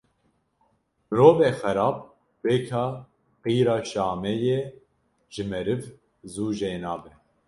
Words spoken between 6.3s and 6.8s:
zû jê